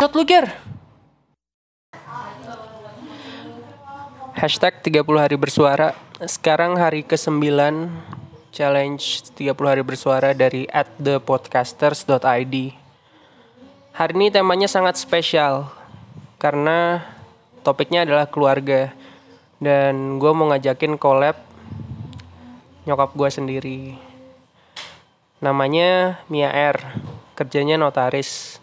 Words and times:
Bacot 0.00 0.16
lu 0.16 0.24
Ger 0.24 0.48
Hashtag 4.32 4.80
30 4.80 5.04
hari 5.12 5.36
bersuara. 5.36 5.92
Sekarang 6.24 6.80
hari 6.80 7.04
ke-9 7.04 7.36
Challenge 8.48 9.04
30 9.36 9.52
hari 9.60 9.84
bersuara 9.84 10.32
dari 10.32 10.64
at 10.72 10.88
thepodcasters.id 10.96 12.56
Hari 13.92 14.12
ini 14.16 14.32
temanya 14.32 14.72
sangat 14.72 14.96
spesial 14.96 15.68
Karena 16.40 17.04
topiknya 17.60 18.08
adalah 18.08 18.24
keluarga. 18.24 18.96
Dan 19.60 20.16
gue 20.16 20.32
mau 20.32 20.48
ngajakin 20.48 20.96
collab 20.96 21.36
Nyokap 22.88 23.12
gue 23.12 23.28
sendiri. 23.28 23.80
Namanya 25.44 26.24
Mia 26.32 26.48
R. 26.48 26.80
Kerjanya 27.36 27.76
notaris 27.76 28.59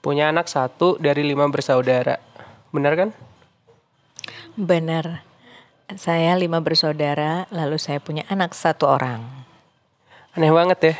Punya 0.00 0.32
anak 0.32 0.48
satu 0.48 0.96
dari 0.96 1.20
lima 1.20 1.44
bersaudara 1.52 2.30
Bener 2.70 2.94
kan? 2.94 3.10
Benar. 4.54 5.26
Saya 5.98 6.38
lima 6.38 6.62
bersaudara, 6.62 7.50
lalu 7.50 7.82
saya 7.82 7.98
punya 7.98 8.22
anak 8.30 8.54
satu 8.54 8.86
orang. 8.86 9.26
Aneh 10.38 10.54
banget 10.54 10.78
ya. 10.78 10.94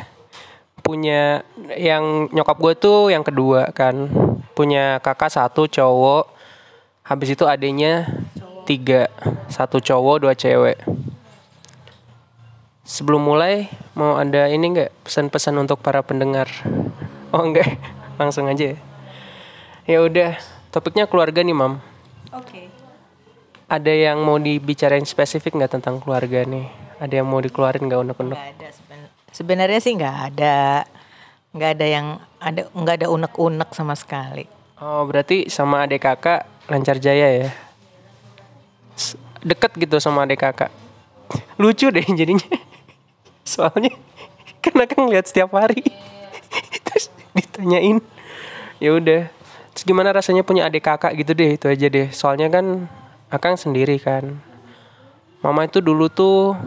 Punya 0.82 1.46
yang 1.78 2.26
nyokap 2.34 2.58
gue 2.58 2.74
tuh 2.74 3.00
yang 3.14 3.22
kedua 3.22 3.70
kan. 3.70 4.10
Punya 4.58 4.98
kakak 4.98 5.30
satu 5.30 5.70
cowok. 5.70 6.26
Habis 7.06 7.38
itu 7.38 7.46
adiknya 7.46 8.10
tiga. 8.66 9.06
Satu 9.46 9.78
cowok, 9.78 10.26
dua 10.26 10.34
cewek. 10.34 10.82
Sebelum 12.82 13.22
mulai, 13.22 13.70
mau 13.94 14.18
ada 14.18 14.50
ini 14.50 14.74
nggak 14.74 15.06
pesan-pesan 15.06 15.54
untuk 15.54 15.78
para 15.78 16.02
pendengar? 16.02 16.50
Oh 17.30 17.46
enggak, 17.46 17.78
langsung 18.18 18.50
aja 18.50 18.74
ya. 18.74 18.89
Ya 19.90 20.06
udah, 20.06 20.38
topiknya 20.70 21.10
keluarga 21.10 21.42
nih, 21.42 21.50
Mam. 21.50 21.82
Oke. 22.30 22.70
Ada 23.66 23.90
yang 23.90 24.22
mau 24.22 24.38
dibicarain 24.38 25.02
spesifik 25.02 25.58
nggak 25.58 25.82
tentang 25.82 25.98
keluarga 25.98 26.46
nih? 26.46 26.70
Ada 27.02 27.18
yang 27.18 27.26
mau 27.26 27.42
dikeluarin 27.42 27.90
nggak 27.90 27.98
unek-unek? 27.98 28.38
Nggak 28.38 28.50
ada 28.54 28.68
seben- 28.70 29.10
sebenarnya 29.34 29.80
sih 29.82 29.98
nggak 29.98 30.16
ada, 30.30 30.86
nggak 31.50 31.70
ada 31.74 31.86
yang 31.90 32.06
ada 32.38 32.70
nggak 32.70 32.96
ada 33.02 33.08
unek-unek 33.10 33.70
sama 33.74 33.98
sekali. 33.98 34.46
Oh, 34.78 35.02
berarti 35.10 35.50
sama 35.50 35.82
adik 35.82 36.06
kakak 36.06 36.46
lancar 36.70 37.02
jaya 37.02 37.26
ya? 37.42 37.50
Deket 39.42 39.74
gitu 39.74 39.98
sama 39.98 40.22
adik 40.22 40.38
kakak. 40.38 40.70
Lucu 41.58 41.90
deh 41.90 42.06
jadinya. 42.06 42.46
Soalnya 43.42 43.90
kan 44.62 44.86
akang 44.86 45.10
lihat 45.10 45.26
setiap 45.26 45.50
hari. 45.50 45.82
Terus 46.86 47.10
ditanyain. 47.34 47.98
Ya 48.78 48.94
udah. 48.94 49.39
Terus 49.74 49.84
gimana 49.86 50.10
rasanya 50.10 50.42
punya 50.42 50.66
adik 50.66 50.86
kakak 50.86 51.14
gitu 51.14 51.32
deh, 51.34 51.54
itu 51.54 51.66
aja 51.70 51.86
deh. 51.86 52.08
Soalnya 52.10 52.50
kan 52.50 52.90
akang 53.30 53.54
sendiri 53.54 53.96
kan. 54.02 54.38
Mama 55.40 55.64
itu 55.64 55.80
dulu 55.80 56.10
tuh 56.10 56.58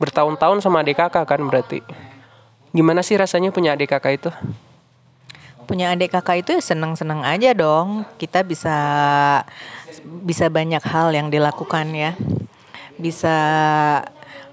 bertahun-tahun 0.00 0.64
sama 0.64 0.80
adik 0.80 1.02
kakak 1.02 1.26
kan 1.28 1.40
berarti. 1.44 1.82
Gimana 2.72 3.04
sih 3.04 3.18
rasanya 3.20 3.52
punya 3.52 3.76
adik 3.76 3.92
kakak 3.92 4.16
itu? 4.16 4.30
Punya 5.68 5.92
adik 5.92 6.10
kakak 6.14 6.42
itu 6.42 6.56
ya 6.56 6.62
seneng-seneng 6.62 7.20
aja 7.22 7.52
dong. 7.52 8.08
Kita 8.16 8.42
bisa 8.42 8.76
bisa 10.24 10.48
banyak 10.48 10.82
hal 10.82 11.12
yang 11.12 11.28
dilakukan 11.28 11.92
ya. 11.92 12.16
Bisa 12.96 13.36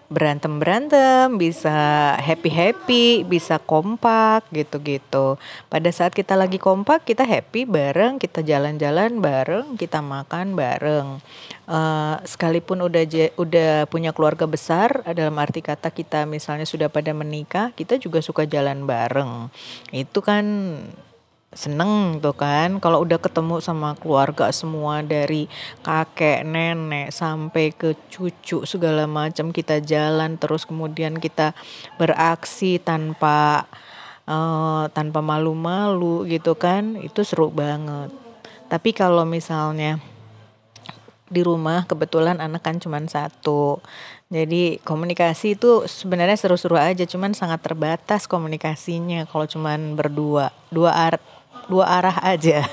berantem-berantem, 0.09 1.37
bisa 1.37 2.17
happy-happy, 2.17 3.23
bisa 3.29 3.61
kompak 3.61 4.41
gitu-gitu. 4.49 5.37
Pada 5.69 5.89
saat 5.93 6.17
kita 6.17 6.33
lagi 6.33 6.57
kompak, 6.57 7.05
kita 7.05 7.29
happy 7.29 7.69
bareng, 7.69 8.17
kita 8.17 8.41
jalan-jalan 8.41 9.21
bareng, 9.21 9.77
kita 9.77 10.01
makan 10.01 10.57
bareng. 10.57 11.21
Eh, 11.69 12.15
sekalipun 12.25 12.81
udah 12.89 13.05
je- 13.05 13.33
udah 13.37 13.85
punya 13.85 14.09
keluarga 14.09 14.49
besar, 14.49 15.05
dalam 15.13 15.37
arti 15.37 15.61
kata 15.61 15.93
kita 15.93 16.25
misalnya 16.25 16.65
sudah 16.65 16.89
pada 16.89 17.13
menikah, 17.13 17.69
kita 17.77 18.01
juga 18.01 18.25
suka 18.25 18.49
jalan 18.49 18.89
bareng. 18.89 19.53
Itu 19.93 20.25
kan 20.25 20.45
seneng 21.53 22.21
tuh 22.21 22.37
kan. 22.37 22.77
Kalau 22.77 23.01
udah 23.01 23.17
ketemu 23.17 23.57
sama 23.61 23.97
keluarga 23.97 24.53
semua 24.53 25.01
dari 25.01 25.49
kakek 25.81 26.45
nenek 26.45 27.09
sampai 27.09 27.73
ke 27.73 27.97
cucu 28.09 28.65
segala 28.69 29.09
macam 29.09 29.49
kita 29.49 29.81
jalan 29.81 30.37
terus 30.37 30.69
kemudian 30.69 31.17
kita 31.17 31.57
beraksi 31.97 32.77
tanpa 32.77 33.65
eh, 34.29 34.85
tanpa 34.93 35.19
malu-malu 35.25 36.29
gitu 36.29 36.53
kan 36.53 36.97
itu 37.01 37.25
seru 37.25 37.49
banget. 37.49 38.13
Tapi 38.69 38.93
kalau 38.93 39.25
misalnya 39.25 39.97
di 41.29 41.45
rumah 41.45 41.85
kebetulan 41.85 42.41
anak 42.41 42.65
kan 42.65 42.81
cuma 42.81 42.97
satu. 43.05 43.81
Jadi 44.29 44.77
komunikasi 44.85 45.57
itu 45.57 45.85
sebenarnya 45.89 46.37
seru-seru 46.37 46.77
aja 46.77 47.01
cuman 47.05 47.33
sangat 47.33 47.65
terbatas 47.65 48.29
komunikasinya 48.29 49.25
kalau 49.29 49.45
cuman 49.49 49.97
berdua. 49.97 50.53
Dua 50.69 50.93
ar 50.93 51.17
dua 51.69 51.85
arah 51.85 52.17
aja. 52.25 52.65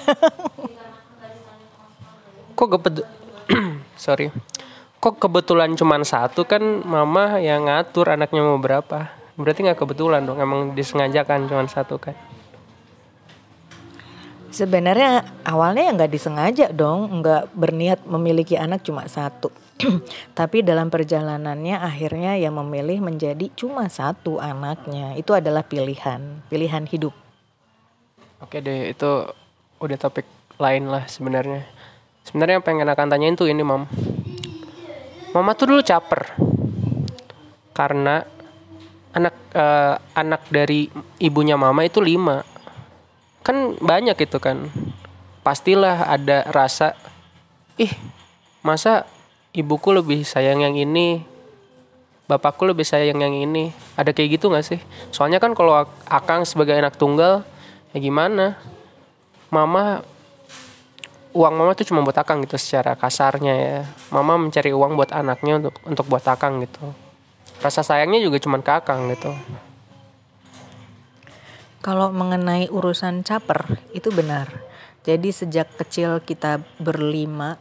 Kok 2.56 2.68
kebet 2.72 3.04
sorry. 4.00 4.32
Kok 4.96 5.20
kebetulan 5.20 5.76
cuman 5.76 6.02
satu? 6.02 6.48
Kan 6.48 6.82
mama 6.82 7.36
yang 7.36 7.68
ngatur 7.68 8.08
anaknya 8.08 8.40
mau 8.40 8.56
berapa. 8.56 9.12
Berarti 9.36 9.68
nggak 9.68 9.76
kebetulan 9.76 10.24
dong, 10.24 10.40
emang 10.40 10.72
disengajakan 10.72 11.44
cuman 11.46 11.68
satu 11.68 12.00
kan. 12.00 12.16
sebenarnya 14.56 15.20
awalnya 15.44 15.84
ya 15.84 15.92
nggak 15.92 16.12
disengaja 16.16 16.66
dong. 16.72 17.20
Nggak 17.20 17.52
berniat 17.52 18.00
memiliki 18.08 18.56
anak 18.56 18.80
cuma 18.88 19.04
satu. 19.04 19.52
Tapi 20.38 20.64
dalam 20.64 20.88
perjalanannya 20.88 21.76
akhirnya 21.76 22.40
yang 22.40 22.56
memilih 22.56 23.04
menjadi 23.04 23.52
cuma 23.52 23.92
satu 23.92 24.40
anaknya. 24.40 25.12
Itu 25.20 25.36
adalah 25.36 25.60
pilihan. 25.60 26.40
Pilihan 26.48 26.88
hidup 26.88 27.25
Oke 28.36 28.60
deh, 28.60 28.92
itu 28.92 29.10
udah 29.80 29.96
topik 29.96 30.28
lain 30.60 30.92
lah 30.92 31.08
sebenarnya. 31.08 31.64
Sebenarnya 32.28 32.60
yang 32.60 32.66
pengen 32.66 32.88
akan 32.92 33.08
tanyain 33.08 33.32
tuh 33.32 33.48
ini, 33.48 33.64
Mam. 33.64 33.88
Mama 35.32 35.56
tuh 35.56 35.72
dulu 35.72 35.80
caper. 35.80 36.36
Karena 37.72 38.20
anak 39.16 39.34
eh, 39.56 39.94
anak 40.12 40.52
dari 40.52 40.92
ibunya 41.16 41.56
mama 41.56 41.88
itu 41.88 42.04
lima. 42.04 42.44
Kan 43.40 43.80
banyak 43.80 44.20
itu 44.20 44.36
kan. 44.36 44.68
Pastilah 45.40 46.04
ada 46.04 46.44
rasa 46.52 46.92
ih, 47.80 47.92
masa 48.60 49.08
ibuku 49.56 49.96
lebih 49.96 50.28
sayang 50.28 50.60
yang 50.60 50.76
ini, 50.76 51.24
bapakku 52.28 52.68
lebih 52.68 52.84
sayang 52.84 53.16
yang 53.16 53.32
ini. 53.32 53.72
Ada 53.96 54.12
kayak 54.12 54.36
gitu 54.36 54.52
nggak 54.52 54.66
sih? 54.66 54.80
Soalnya 55.08 55.40
kan 55.40 55.56
kalau 55.56 55.88
ak- 55.88 56.04
Akang 56.12 56.44
sebagai 56.44 56.76
anak 56.76 57.00
tunggal, 57.00 57.46
ya 57.96 57.98
gimana? 58.04 58.60
Mama 59.48 60.04
uang 61.36 61.54
mama 61.56 61.72
tuh 61.76 61.84
cuma 61.88 62.00
buat 62.00 62.16
Akang 62.16 62.44
gitu 62.44 62.56
secara 62.60 62.96
kasarnya 62.96 63.54
ya. 63.56 63.80
Mama 64.12 64.36
mencari 64.36 64.72
uang 64.72 64.96
buat 64.96 65.12
anaknya 65.16 65.60
untuk 65.60 65.74
untuk 65.84 66.04
buat 66.08 66.24
Akang 66.28 66.60
gitu. 66.64 66.92
Rasa 67.60 67.84
sayangnya 67.84 68.20
juga 68.20 68.36
cuma 68.36 68.60
ke 68.60 68.72
Akang 68.72 69.08
gitu. 69.12 69.32
Kalau 71.84 72.10
mengenai 72.10 72.72
urusan 72.72 73.24
caper 73.24 73.80
itu 73.92 74.12
benar. 74.12 74.48
Jadi 75.06 75.30
sejak 75.30 75.70
kecil 75.78 76.18
kita 76.18 76.58
berlima 76.82 77.60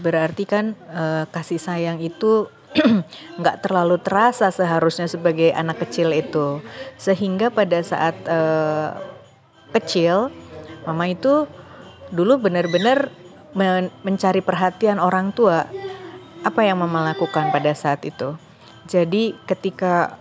berarti 0.00 0.48
kan 0.48 0.74
eh, 0.90 1.24
kasih 1.30 1.60
sayang 1.60 2.02
itu 2.02 2.48
nggak 3.40 3.60
terlalu 3.60 4.00
terasa 4.00 4.48
seharusnya 4.48 5.06
sebagai 5.06 5.52
anak 5.52 5.86
kecil 5.86 6.10
itu. 6.10 6.64
Sehingga 6.96 7.52
pada 7.52 7.84
saat 7.84 8.16
eh, 8.26 8.90
kecil 9.72 10.28
mama 10.84 11.08
itu 11.08 11.48
dulu 12.12 12.36
benar-benar 12.36 13.08
men- 13.56 13.92
mencari 14.04 14.44
perhatian 14.44 15.00
orang 15.00 15.32
tua. 15.32 15.64
Apa 16.42 16.66
yang 16.66 16.82
mama 16.82 17.14
lakukan 17.14 17.54
pada 17.54 17.72
saat 17.72 18.02
itu? 18.02 18.34
Jadi 18.90 19.32
ketika 19.46 20.18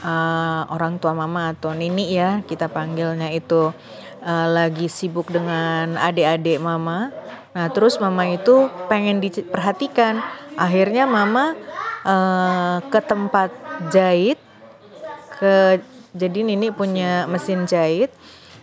eh, 0.00 0.62
orang 0.70 0.96
tua 1.02 1.12
mama 1.12 1.52
atau 1.52 1.74
nini 1.74 2.14
ya 2.14 2.40
kita 2.46 2.70
panggilnya 2.70 3.34
itu 3.34 3.74
eh, 4.22 4.48
lagi 4.48 4.86
sibuk 4.86 5.28
dengan 5.28 5.98
adik-adik 5.98 6.62
mama. 6.62 7.10
Nah 7.52 7.66
terus 7.72 7.98
mama 7.98 8.30
itu 8.30 8.70
pengen 8.86 9.18
diperhatikan. 9.18 10.22
Akhirnya 10.54 11.04
mama 11.04 11.58
eh, 12.06 12.76
ke 12.86 13.00
tempat 13.02 13.50
jahit 13.90 14.38
ke 15.36 15.82
jadi 16.16 16.40
Nini 16.40 16.72
punya 16.72 17.28
mesin 17.28 17.68
jahit 17.68 18.08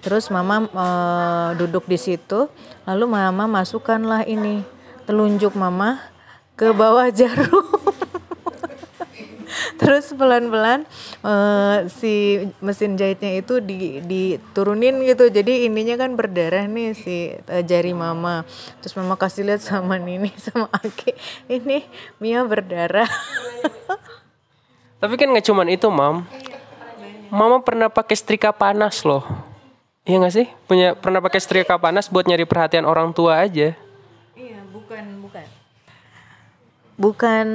terus 0.04 0.28
mama 0.28 0.68
eh, 0.68 1.50
duduk 1.58 1.88
di 1.88 1.98
situ. 1.98 2.52
Lalu 2.84 3.06
mama 3.08 3.48
masukkanlah 3.48 4.28
ini 4.28 4.62
telunjuk 5.08 5.56
mama 5.56 6.04
ke 6.60 6.70
bawah 6.76 7.08
jarum. 7.10 7.64
Terus 9.82 10.16
pelan-pelan 10.16 10.86
uh, 11.26 11.86
si 11.90 12.46
mesin 12.64 12.96
jahitnya 12.96 13.42
itu 13.42 13.60
di 13.60 14.00
diturunin 14.06 15.02
gitu. 15.04 15.30
Jadi 15.30 15.68
ininya 15.68 16.00
kan 16.00 16.16
berdarah 16.16 16.66
nih 16.70 16.96
si 16.96 17.34
uh, 17.36 17.64
jari 17.64 17.92
mama. 17.92 18.48
Terus 18.82 18.96
mama 18.98 19.20
kasih 19.20 19.44
lihat 19.46 19.62
sama 19.62 19.98
Nini 20.00 20.32
sama 20.42 20.72
Aki 20.72 21.14
ini 21.52 21.86
Mia 22.18 22.46
berdarah. 22.46 23.10
Tapi 25.02 25.14
kan 25.20 25.28
nggak 25.36 25.46
cuman 25.46 25.68
itu 25.68 25.88
mam. 25.92 26.24
Mama 27.34 27.66
pernah 27.66 27.90
pakai 27.90 28.14
setrika 28.14 28.54
panas 28.54 29.02
loh 29.04 29.53
Iya 30.04 30.20
gak 30.20 30.36
sih? 30.36 30.48
Punya 30.68 31.00
pernah 31.00 31.24
pakai 31.24 31.40
setrika 31.40 31.80
panas 31.80 32.12
buat 32.12 32.28
nyari 32.28 32.44
perhatian 32.44 32.84
orang 32.84 33.16
tua 33.16 33.40
aja. 33.40 33.72
Iya, 34.36 34.60
bukan 34.76 35.24
bukan. 35.24 35.48
Bukan 37.00 37.48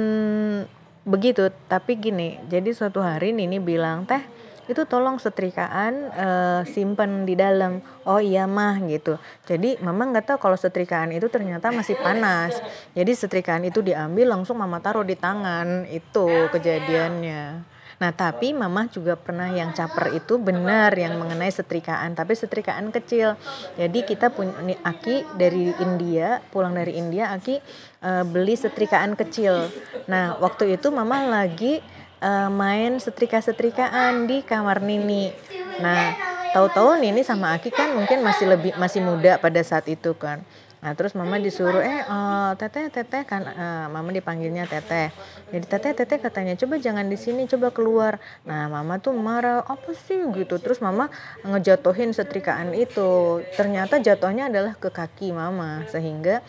begitu, 1.05 1.53
tapi 1.69 1.93
gini. 1.93 2.41
Jadi 2.49 2.73
suatu 2.73 3.05
hari 3.05 3.37
Nini 3.37 3.61
bilang, 3.61 4.09
"Teh, 4.09 4.25
itu 4.65 4.81
tolong 4.89 5.21
setrikaan 5.21 6.09
uh, 6.09 6.61
simpen 6.65 7.29
di 7.29 7.37
dalam." 7.37 7.85
Oh 8.09 8.17
iya 8.17 8.49
mah 8.49 8.81
gitu. 8.81 9.21
Jadi 9.45 9.77
mama 9.85 10.09
nggak 10.09 10.33
tahu 10.33 10.37
kalau 10.49 10.57
setrikaan 10.57 11.13
itu 11.13 11.29
ternyata 11.29 11.69
masih 11.69 12.01
panas. 12.01 12.57
Jadi 12.97 13.13
setrikaan 13.13 13.61
itu 13.61 13.85
diambil 13.85 14.25
langsung 14.25 14.57
mama 14.57 14.81
taruh 14.81 15.05
di 15.05 15.13
tangan. 15.13 15.85
Itu 15.85 16.49
kejadiannya. 16.49 17.77
Nah, 17.99 18.15
tapi 18.15 18.55
mama 18.55 18.87
juga 18.87 19.19
pernah 19.19 19.51
yang 19.51 19.75
caper 19.75 20.15
itu 20.15 20.39
benar 20.39 20.95
yang 20.95 21.19
mengenai 21.19 21.51
setrikaan, 21.51 22.15
tapi 22.15 22.31
setrikaan 22.31 22.95
kecil. 22.95 23.35
Jadi 23.75 24.07
kita 24.07 24.31
punya 24.31 24.55
Aki 24.87 25.35
dari 25.35 25.75
India, 25.83 26.39
pulang 26.47 26.71
dari 26.71 26.95
India, 26.95 27.35
Aki 27.35 27.59
uh, 27.99 28.23
beli 28.23 28.55
setrikaan 28.55 29.19
kecil. 29.19 29.67
Nah, 30.07 30.39
waktu 30.39 30.79
itu 30.79 30.87
mama 30.95 31.27
lagi 31.27 31.83
uh, 32.23 32.47
main 32.47 32.95
setrika-setrikaan 33.03 34.31
di 34.31 34.47
kamar 34.47 34.79
Nini. 34.79 35.35
Nah, 35.83 36.15
tahu-tahu 36.55 37.03
Nini 37.03 37.19
sama 37.27 37.51
Aki 37.59 37.69
kan 37.75 37.91
mungkin 37.91 38.23
masih 38.23 38.47
lebih 38.47 38.71
masih 38.79 39.03
muda 39.03 39.35
pada 39.43 39.59
saat 39.59 39.83
itu 39.91 40.15
kan. 40.15 40.39
Nah 40.79 40.95
terus 40.95 41.11
mama 41.11 41.35
disuruh 41.35 41.83
eh 41.83 42.07
uh, 42.07 42.55
teteh 42.55 42.87
teteh 42.87 43.27
kan 43.27 43.43
uh, 43.43 43.85
mama 43.91 44.15
dipanggilnya 44.15 44.63
teteh. 44.63 45.11
Jadi 45.51 45.65
teteh 45.67 45.91
teteh 45.91 46.17
katanya 46.23 46.55
coba 46.55 46.79
jangan 46.79 47.03
di 47.11 47.19
sini 47.19 47.43
coba 47.51 47.67
keluar. 47.75 48.15
Nah 48.47 48.71
mama 48.71 48.95
tuh 48.95 49.11
marah 49.11 49.59
apa 49.67 49.91
sih 49.91 50.23
gitu. 50.39 50.55
Terus 50.55 50.79
mama 50.79 51.11
ngejatuhin 51.43 52.15
setrikaan 52.15 52.71
itu. 52.71 53.43
Ternyata 53.59 53.99
jatuhnya 53.99 54.47
adalah 54.47 54.79
ke 54.79 54.87
kaki 54.87 55.35
mama 55.35 55.83
sehingga 55.91 56.39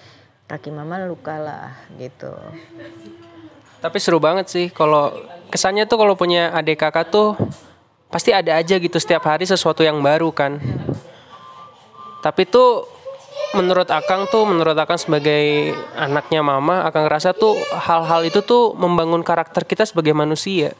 kaki 0.47 0.71
mama 0.71 1.03
luka 1.03 1.35
lah 1.35 1.75
gitu. 1.99 2.31
Tapi 3.83 3.99
seru 3.99 4.23
banget 4.23 4.47
sih 4.47 4.67
kalau 4.71 5.11
kesannya 5.51 5.91
tuh 5.91 5.99
kalau 5.99 6.15
punya 6.15 6.55
adik 6.55 6.79
kakak 6.79 7.11
tuh 7.11 7.35
pasti 8.07 8.31
ada 8.31 8.55
aja 8.55 8.79
gitu 8.79 8.95
setiap 8.95 9.27
hari 9.27 9.43
sesuatu 9.43 9.83
yang 9.83 9.99
baru 9.99 10.31
kan. 10.31 10.63
Tapi 12.23 12.47
tuh 12.47 13.00
menurut 13.57 13.89
Akang 13.91 14.31
tuh 14.31 14.47
menurut 14.47 14.79
Akang 14.79 14.99
sebagai 14.99 15.75
anaknya 15.99 16.41
mama 16.45 16.87
Akang 16.87 17.07
ngerasa 17.07 17.35
tuh 17.35 17.59
hal-hal 17.75 18.23
itu 18.27 18.41
tuh 18.47 18.75
membangun 18.79 19.27
karakter 19.27 19.67
kita 19.67 19.83
sebagai 19.83 20.15
manusia 20.15 20.75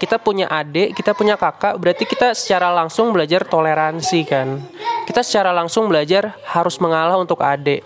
kita 0.00 0.16
punya 0.16 0.48
adik, 0.48 0.96
kita 0.96 1.12
punya 1.12 1.36
kakak, 1.36 1.76
berarti 1.76 2.08
kita 2.08 2.32
secara 2.32 2.72
langsung 2.72 3.12
belajar 3.12 3.44
toleransi 3.44 4.24
kan. 4.24 4.56
Kita 5.04 5.20
secara 5.20 5.52
langsung 5.52 5.92
belajar 5.92 6.40
harus 6.48 6.80
mengalah 6.80 7.20
untuk 7.20 7.44
adik. 7.44 7.84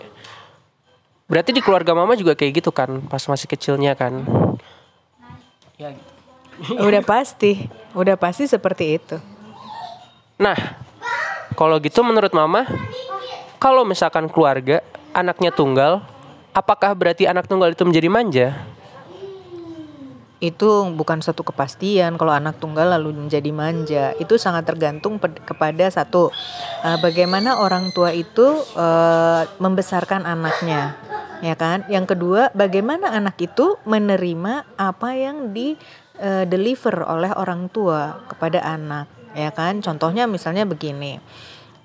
Berarti 1.27 1.51
di 1.51 1.59
keluarga 1.59 1.91
mama 1.91 2.15
juga 2.15 2.31
kayak 2.31 2.63
gitu 2.63 2.71
kan, 2.71 3.03
pas 3.11 3.19
masih 3.19 3.51
kecilnya 3.51 3.99
kan. 3.99 4.23
Ya 5.75 5.91
gitu. 5.91 6.79
udah 6.87 7.03
pasti, 7.03 7.67
udah 7.91 8.15
pasti 8.15 8.47
seperti 8.47 8.95
itu. 8.95 9.19
Nah, 10.39 10.55
kalau 11.59 11.75
gitu 11.83 11.99
menurut 11.99 12.31
mama, 12.31 12.63
kalau 13.65 13.81
misalkan 13.81 14.29
keluarga 14.29 14.85
anaknya 15.09 15.49
tunggal, 15.49 16.05
apakah 16.53 16.93
berarti 16.93 17.25
anak 17.25 17.49
tunggal 17.49 17.73
itu 17.73 17.81
menjadi 17.81 18.09
manja? 18.13 18.47
Itu 20.37 20.85
bukan 20.93 21.25
satu 21.25 21.41
kepastian 21.41 22.13
kalau 22.21 22.29
anak 22.29 22.61
tunggal 22.61 22.93
lalu 22.93 23.25
menjadi 23.25 23.49
manja. 23.49 24.13
Itu 24.21 24.37
sangat 24.37 24.69
tergantung 24.69 25.17
kepada 25.17 25.89
satu 25.89 26.29
uh, 26.85 26.97
bagaimana 27.01 27.57
orang 27.57 27.89
tua 27.89 28.13
itu 28.13 28.61
uh, 28.77 29.49
membesarkan 29.57 30.29
anaknya, 30.29 30.93
ya 31.41 31.57
kan? 31.57 31.89
Yang 31.89 32.13
kedua, 32.13 32.53
bagaimana 32.53 33.17
anak 33.17 33.41
itu 33.41 33.81
menerima 33.89 34.77
apa 34.77 35.09
yang 35.17 35.57
di 35.57 35.73
uh, 36.21 36.45
deliver 36.45 37.01
oleh 37.01 37.33
orang 37.33 37.73
tua 37.73 38.29
kepada 38.29 38.61
anak, 38.61 39.09
ya 39.33 39.49
kan? 39.49 39.81
Contohnya 39.81 40.29
misalnya 40.29 40.69
begini 40.69 41.17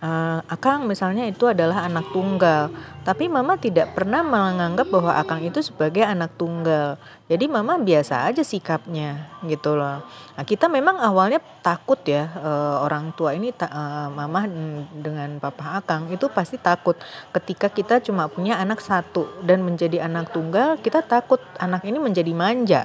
uh, 0.00 0.40
Akang 0.48 0.88
misalnya 0.88 1.28
itu 1.28 1.46
adalah 1.46 1.86
anak 1.86 2.10
tunggal, 2.10 2.72
tapi 3.04 3.28
Mama 3.28 3.56
tidak 3.60 3.94
pernah 3.94 4.24
menganggap 4.24 4.88
bahwa 4.88 5.12
Akang 5.16 5.44
itu 5.44 5.60
sebagai 5.60 6.02
anak 6.04 6.34
tunggal. 6.36 6.96
Jadi 7.30 7.46
Mama 7.46 7.78
biasa 7.78 8.26
aja 8.26 8.42
sikapnya 8.42 9.30
gitu 9.46 9.78
loh. 9.78 10.02
Nah, 10.34 10.44
kita 10.44 10.66
memang 10.66 10.98
awalnya 10.98 11.38
takut 11.62 12.00
ya 12.02 12.26
uh, 12.40 12.82
orang 12.82 13.12
tua 13.14 13.36
ini 13.36 13.52
uh, 13.54 14.08
Mama 14.10 14.48
dengan 14.90 15.38
Papa 15.38 15.78
Akang 15.78 16.10
itu 16.10 16.26
pasti 16.32 16.56
takut 16.58 16.98
ketika 17.30 17.70
kita 17.70 18.02
cuma 18.02 18.26
punya 18.26 18.58
anak 18.58 18.82
satu 18.82 19.28
dan 19.44 19.62
menjadi 19.62 20.04
anak 20.08 20.32
tunggal 20.34 20.80
kita 20.80 21.04
takut 21.04 21.38
anak 21.60 21.84
ini 21.86 22.00
menjadi 22.00 22.32
manja 22.34 22.82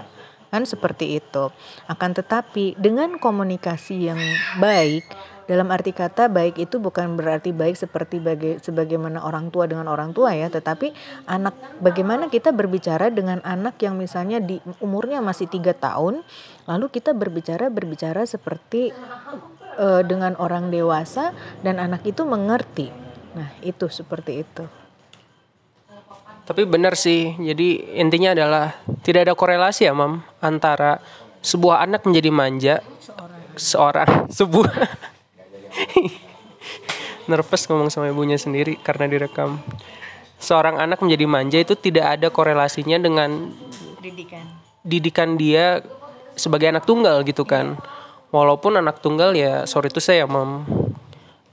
kan 0.53 0.63
seperti 0.63 1.19
itu. 1.19 1.51
Akan 1.89 2.15
tetapi 2.15 2.79
dengan 2.79 3.19
komunikasi 3.19 4.07
yang 4.07 4.21
baik 4.55 5.03
dalam 5.45 5.69
arti 5.69 5.93
kata 5.93 6.25
baik 6.25 6.57
itu 6.57 6.81
bukan 6.81 7.13
berarti 7.13 7.53
baik 7.53 7.77
seperti 7.77 8.17
baga 8.17 8.57
sebagaimana 8.61 9.21
orang 9.21 9.53
tua 9.53 9.69
dengan 9.69 9.85
orang 9.85 10.11
tua 10.11 10.33
ya, 10.33 10.49
tetapi 10.49 10.91
anak 11.29 11.53
bagaimana 11.81 12.29
kita 12.33 12.49
berbicara 12.49 13.13
dengan 13.13 13.41
anak 13.45 13.77
yang 13.81 13.97
misalnya 13.97 14.41
di 14.41 14.57
umurnya 14.81 15.21
masih 15.21 15.45
tiga 15.45 15.77
tahun, 15.77 16.25
lalu 16.65 16.85
kita 16.89 17.13
berbicara 17.13 17.69
berbicara 17.69 18.25
seperti 18.25 18.89
uh, 19.77 20.01
dengan 20.01 20.33
orang 20.41 20.73
dewasa 20.73 21.31
dan 21.61 21.77
anak 21.77 22.01
itu 22.09 22.25
mengerti. 22.25 22.89
Nah 23.37 23.53
itu 23.61 23.85
seperti 23.85 24.41
itu. 24.41 24.65
Tapi 26.45 26.61
benar 26.69 26.93
sih, 26.93 27.33
jadi 27.41 27.97
intinya 27.97 28.37
adalah 28.37 28.77
tidak 29.01 29.25
ada 29.25 29.33
korelasi 29.33 29.89
ya, 29.89 29.97
Mam, 29.97 30.21
antara 30.37 31.01
sebuah 31.41 31.81
anak 31.81 32.05
menjadi 32.05 32.29
manja, 32.29 32.75
seorang, 33.01 33.41
seorang 33.57 34.09
sebuah 34.37 34.73
nervous 37.25 37.65
ngomong 37.69 37.89
sama 37.89 38.09
ibunya 38.09 38.37
sendiri 38.37 38.77
karena 38.81 39.09
direkam. 39.09 39.61
Seorang 40.37 40.77
anak 40.77 41.01
menjadi 41.01 41.25
manja 41.25 41.57
itu 41.61 41.73
tidak 41.79 42.19
ada 42.19 42.27
korelasinya 42.29 42.99
dengan 42.99 43.49
didikan. 44.03 44.45
didikan 44.85 45.29
dia 45.39 45.81
sebagai 46.37 46.69
anak 46.69 46.85
tunggal 46.85 47.23
gitu 47.25 47.47
kan. 47.47 47.79
Walaupun 48.29 48.77
anak 48.77 48.99
tunggal 48.99 49.33
ya 49.33 49.63
sorry 49.65 49.89
itu 49.89 50.03
saya 50.03 50.27
mam. 50.27 50.67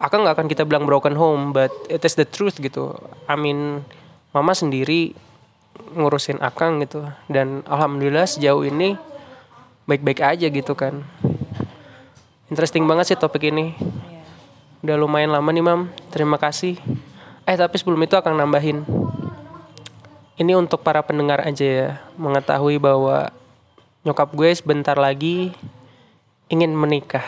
Akan 0.03 0.27
nggak 0.27 0.35
akan 0.35 0.49
kita 0.51 0.67
bilang 0.67 0.85
broken 0.85 1.15
home 1.15 1.55
but 1.55 1.71
it 1.87 2.03
is 2.03 2.19
the 2.19 2.27
truth 2.27 2.59
gitu. 2.59 2.93
I 3.31 3.39
mean 3.39 3.87
mama 4.35 4.53
sendiri 4.53 5.15
ngurusin 5.95 6.43
akang 6.43 6.83
gitu. 6.83 7.07
Dan 7.31 7.63
alhamdulillah 7.71 8.27
sejauh 8.27 8.67
ini 8.67 8.99
baik-baik 9.87 10.21
aja 10.21 10.47
gitu 10.51 10.75
kan. 10.75 11.07
Interesting 12.51 12.85
banget 12.85 13.15
sih 13.15 13.17
topik 13.17 13.49
ini 13.49 13.73
Udah 14.83 14.99
lumayan 14.99 15.31
lama 15.31 15.47
nih 15.55 15.63
mam, 15.63 15.95
terima 16.11 16.43
kasih. 16.43 16.75
Eh 17.47 17.55
tapi 17.55 17.79
sebelum 17.79 18.03
itu 18.03 18.19
akan 18.19 18.35
nambahin. 18.35 18.83
Ini 20.43 20.59
untuk 20.59 20.83
para 20.83 20.99
pendengar 21.07 21.39
aja 21.39 21.63
ya, 21.63 21.91
mengetahui 22.19 22.83
bahwa 22.83 23.31
nyokap 24.03 24.35
gue 24.35 24.51
sebentar 24.51 24.99
lagi 24.99 25.55
ingin 26.51 26.75
menikah. 26.75 27.23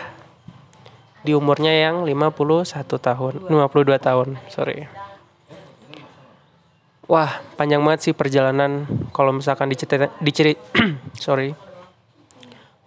Di 1.22 1.30
umurnya 1.30 1.70
yang 1.70 2.02
51 2.02 2.90
tahun, 2.98 3.46
52 3.46 4.02
tahun, 4.02 4.28
sorry. 4.50 4.90
Wah, 7.06 7.38
panjang 7.54 7.86
banget 7.86 8.10
sih 8.10 8.14
perjalanan 8.18 8.82
kalau 9.14 9.30
misalkan 9.30 9.70
diceritain, 9.70 10.10
dicerit, 10.18 10.58
sorry. 11.22 11.54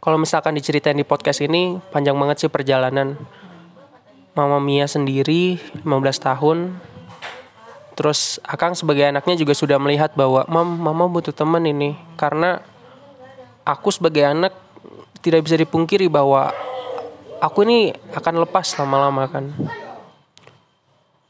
Kalau 0.04 0.20
misalkan 0.20 0.60
diceritain 0.60 1.00
di 1.00 1.08
podcast 1.08 1.40
ini, 1.40 1.80
panjang 1.96 2.20
banget 2.20 2.44
sih 2.44 2.52
perjalanan 2.52 3.16
Mama 4.38 4.62
Mia 4.62 4.86
sendiri 4.86 5.58
15 5.82 5.90
tahun. 6.22 6.78
Terus 7.98 8.38
Akang 8.46 8.78
sebagai 8.78 9.10
anaknya 9.10 9.34
juga 9.34 9.58
sudah 9.58 9.82
melihat 9.82 10.14
bahwa 10.14 10.46
Mam, 10.46 10.78
Mama 10.78 11.10
butuh 11.10 11.34
teman 11.34 11.66
ini. 11.66 11.98
Karena 12.14 12.62
aku 13.66 13.90
sebagai 13.90 14.22
anak 14.22 14.54
tidak 15.26 15.50
bisa 15.50 15.58
dipungkiri 15.58 16.06
bahwa 16.06 16.54
aku 17.42 17.66
ini 17.66 17.92
akan 18.14 18.46
lepas 18.46 18.78
lama-lama 18.78 19.26
kan. 19.26 19.50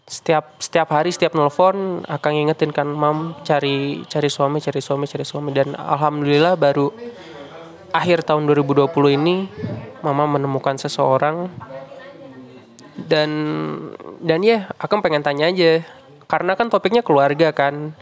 Setiap 0.08 0.60
setiap 0.60 0.88
hari 0.92 1.12
setiap 1.12 1.36
nelfon 1.36 2.04
akan 2.08 2.32
ingetin 2.32 2.72
kan 2.72 2.88
mam 2.88 3.36
cari 3.44 4.08
cari 4.08 4.30
suami 4.32 4.64
cari 4.64 4.80
suami 4.80 5.04
cari 5.04 5.26
suami. 5.28 5.50
Dan 5.52 5.76
alhamdulillah 5.76 6.56
baru 6.56 6.92
akhir 7.92 8.24
tahun 8.24 8.48
2020 8.48 8.88
ini 9.20 9.48
mama 10.04 10.28
menemukan 10.28 10.80
seseorang 10.80 11.52
dan 13.06 13.30
dan 14.18 14.42
ya 14.42 14.74
aku 14.82 14.98
pengen 15.06 15.22
tanya 15.22 15.54
aja. 15.54 15.86
Karena 16.28 16.58
kan 16.58 16.68
topiknya 16.68 17.06
keluarga 17.06 17.54
kan. 17.54 17.94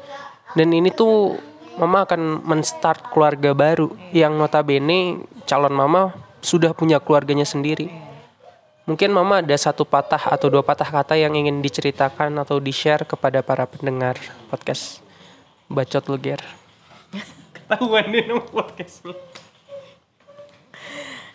Dan 0.55 0.71
ini 0.71 0.89
tuh 0.89 1.35
mama 1.75 2.07
akan 2.07 2.41
menstart 2.47 3.11
keluarga 3.11 3.51
baru. 3.51 3.91
Yang 4.15 4.33
notabene 4.39 5.27
calon 5.43 5.75
mama 5.75 6.15
sudah 6.39 6.71
punya 6.71 7.03
keluarganya 7.03 7.43
sendiri. 7.43 7.91
Mungkin 8.85 9.09
mama 9.09 9.41
ada 9.41 9.57
satu 9.57 9.81
patah 9.81 10.29
atau 10.29 10.45
dua 10.45 10.61
patah 10.61 10.85
kata 10.85 11.17
yang 11.17 11.33
ingin 11.33 11.57
diceritakan 11.57 12.37
atau 12.37 12.61
di 12.61 12.69
share 12.69 13.01
kepada 13.01 13.41
para 13.41 13.65
pendengar 13.65 14.13
podcast 14.45 15.01
bacot 15.65 16.05
lu 16.05 16.21
ger 16.21 16.37
ketahuan 17.57 18.05
nih 18.13 18.29
nama 18.29 18.45
podcast 18.45 19.01
lu. 19.09 19.17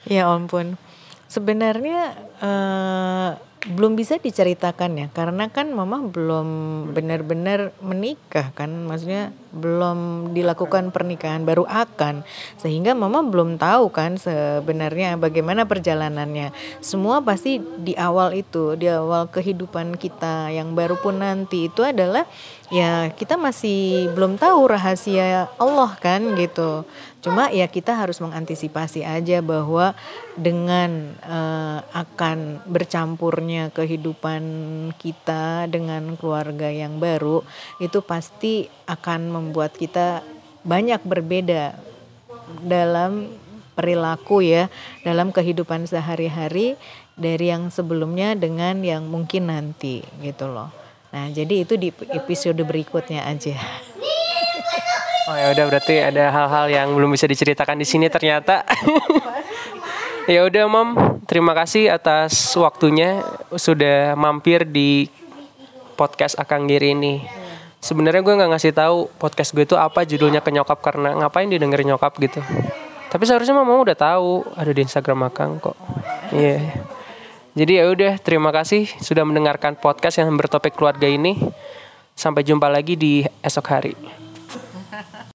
Ya 0.06 0.30
ampun. 0.30 0.78
Sebenarnya 1.26 2.14
eh, 2.38 3.30
belum 3.60 3.92
bisa 3.92 4.16
diceritakan 4.16 4.96
ya 4.96 5.06
karena 5.12 5.52
kan 5.52 5.68
mama 5.76 6.00
belum 6.00 6.48
benar-benar 6.96 7.76
menikah 7.84 8.56
kan 8.56 8.72
maksudnya 8.88 9.36
belum 9.50 10.30
dilakukan 10.34 10.94
pernikahan 10.94 11.42
baru 11.42 11.66
akan. 11.66 12.22
Sehingga 12.58 12.94
mama 12.94 13.22
belum 13.26 13.58
tahu 13.58 13.90
kan 13.90 14.16
sebenarnya 14.16 15.18
bagaimana 15.18 15.66
perjalanannya. 15.66 16.54
Semua 16.80 17.22
pasti 17.22 17.58
di 17.58 17.94
awal 17.98 18.38
itu 18.38 18.78
di 18.78 18.86
awal 18.86 19.28
kehidupan 19.28 19.98
kita 19.98 20.54
yang 20.54 20.74
baru 20.74 20.98
pun 20.98 21.22
nanti 21.22 21.66
itu 21.68 21.82
adalah 21.82 22.24
ya 22.70 23.10
kita 23.10 23.34
masih 23.34 24.08
belum 24.14 24.38
tahu 24.38 24.70
rahasia 24.70 25.50
Allah 25.58 25.98
kan 25.98 26.38
gitu. 26.38 26.86
Cuma 27.20 27.52
ya 27.52 27.68
kita 27.68 28.00
harus 28.00 28.16
mengantisipasi 28.24 29.04
aja 29.04 29.44
bahwa 29.44 29.92
dengan 30.40 31.12
eh, 31.20 31.78
akan 31.92 32.64
bercampurnya 32.64 33.68
kehidupan 33.76 34.42
kita 34.96 35.68
dengan 35.68 36.16
keluarga 36.16 36.72
yang 36.72 36.96
baru 36.96 37.44
itu 37.76 38.00
pasti 38.00 38.72
akan 38.88 39.36
membuat 39.40 39.72
kita 39.74 40.20
banyak 40.60 41.00
berbeda 41.00 41.72
dalam 42.60 43.32
perilaku 43.72 44.44
ya 44.44 44.68
dalam 45.00 45.32
kehidupan 45.32 45.88
sehari-hari 45.88 46.76
dari 47.16 47.48
yang 47.48 47.72
sebelumnya 47.72 48.36
dengan 48.36 48.84
yang 48.84 49.08
mungkin 49.08 49.48
nanti 49.48 50.04
gitu 50.20 50.48
loh. 50.52 50.68
Nah, 51.10 51.26
jadi 51.32 51.66
itu 51.66 51.74
di 51.74 51.90
episode 52.12 52.60
berikutnya 52.62 53.26
aja. 53.26 53.56
Oh 55.30 55.36
ya 55.36 55.52
udah 55.52 55.64
berarti 55.68 55.94
ada 56.00 56.32
hal-hal 56.32 56.66
yang 56.70 56.88
belum 56.94 57.12
bisa 57.12 57.26
diceritakan 57.26 57.78
di 57.78 57.86
sini 57.86 58.06
ternyata. 58.08 58.62
ya 60.32 60.46
udah 60.46 60.64
Mom, 60.70 60.88
terima 61.26 61.54
kasih 61.54 61.90
atas 61.90 62.54
waktunya 62.56 63.22
sudah 63.52 64.14
mampir 64.14 64.64
di 64.66 65.10
podcast 65.98 66.38
Akang 66.40 66.64
Giri 66.66 66.96
ini. 66.96 67.39
Sebenarnya 67.80 68.20
gue 68.20 68.34
nggak 68.36 68.50
ngasih 68.52 68.72
tahu 68.76 69.08
podcast 69.16 69.56
gue 69.56 69.64
itu 69.64 69.72
apa 69.72 70.04
judulnya 70.04 70.44
ke 70.44 70.52
nyokap 70.52 70.84
karena 70.84 71.16
ngapain 71.16 71.48
didengerin 71.48 71.96
nyokap 71.96 72.12
gitu. 72.20 72.44
Tapi 73.10 73.24
seharusnya 73.26 73.56
mama 73.56 73.80
udah 73.80 73.96
tahu 73.96 74.44
ada 74.54 74.70
di 74.70 74.84
Instagram 74.84 75.26
Akang 75.26 75.58
kok. 75.58 75.74
Iya. 76.30 76.60
Jadi 77.56 77.72
ya 77.82 77.90
udah 77.90 78.12
terima 78.22 78.54
kasih 78.54 78.86
sudah 79.02 79.26
mendengarkan 79.26 79.74
podcast 79.74 80.22
yang 80.22 80.30
bertopik 80.36 80.76
keluarga 80.76 81.10
ini. 81.10 81.34
Sampai 82.14 82.44
jumpa 82.44 82.68
lagi 82.68 83.00
di 83.00 83.24
esok 83.42 83.66
hari. 83.66 83.96